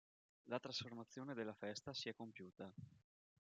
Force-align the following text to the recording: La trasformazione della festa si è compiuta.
La 0.45 0.59
trasformazione 0.59 1.35
della 1.35 1.53
festa 1.53 1.93
si 1.93 2.09
è 2.09 2.15
compiuta. 2.15 2.73